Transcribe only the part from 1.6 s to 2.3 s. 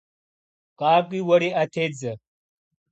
тедзэ.